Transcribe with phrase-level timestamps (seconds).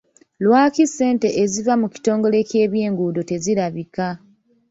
[0.43, 4.07] Lwaki ssente eziva mu kitongole ky'ebyenguudo tezirabika?